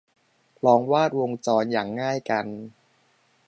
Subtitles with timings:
[0.65, 2.45] ลองวาดวงจรอย่างง่ายกัน